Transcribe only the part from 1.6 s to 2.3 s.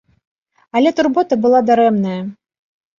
дарэмная.